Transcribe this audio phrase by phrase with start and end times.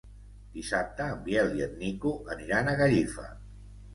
[0.53, 3.29] Dissabte en Biel i en Nico aniran a Gallifa.